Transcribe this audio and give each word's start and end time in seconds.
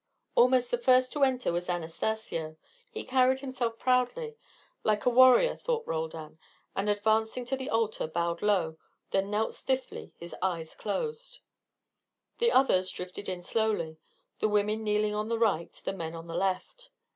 Almost 0.33 0.71
the 0.71 0.79
first 0.79 1.13
to 1.13 1.21
enter 1.23 1.51
was 1.53 1.69
Anastacio. 1.69 2.57
He 2.91 3.03
carried 3.03 3.41
himself 3.41 3.77
proudly 3.77 4.35
like 4.83 5.05
a 5.05 5.11
warrior, 5.11 5.55
thought 5.55 5.85
Roldan 5.85 6.39
and 6.75 6.89
advancing 6.89 7.45
to 7.45 7.55
the 7.55 7.69
altar 7.69 8.07
bowed 8.07 8.41
low, 8.41 8.79
then 9.11 9.29
knelt 9.29 9.53
stiffly, 9.53 10.11
his 10.17 10.33
eyes 10.41 10.73
closed. 10.73 11.41
The 12.39 12.51
others 12.51 12.89
drifted 12.91 13.29
in 13.29 13.43
slowly: 13.43 13.99
the 14.39 14.49
women 14.49 14.83
kneeling 14.83 15.13
on 15.13 15.29
the 15.29 15.37
right, 15.37 15.71
the 15.71 15.93
men 15.93 16.15
on 16.15 16.25
the 16.25 16.33
left. 16.35 16.89